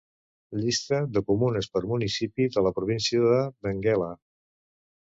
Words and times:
Llista 0.61 1.01
de 1.17 1.23
comunes 1.27 1.69
per 1.75 1.83
municipi 1.91 2.49
de 2.57 2.65
la 2.69 2.73
província 2.81 3.25
de 3.31 3.39
Benguela. 3.69 4.11